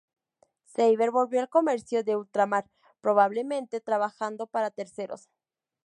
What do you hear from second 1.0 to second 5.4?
volvió al comercio de ultramar, probablemente trabajando para terceros.